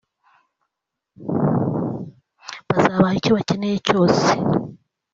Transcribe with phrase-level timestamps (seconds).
[2.71, 4.29] bazabaha icyo bakeneye cyose